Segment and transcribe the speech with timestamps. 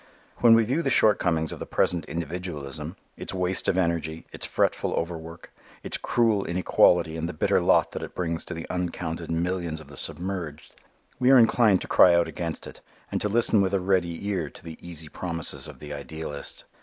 [0.37, 4.93] When we view the shortcomings of the present individualism, its waste of energy, its fretful
[4.95, 9.79] overwork, its cruel inequality and the bitter lot that it brings to the uncounted millions
[9.79, 10.73] of the submerged,
[11.19, 14.49] we are inclined to cry out against it, and to listen with a ready ear
[14.49, 16.63] to the easy promises of the idealist.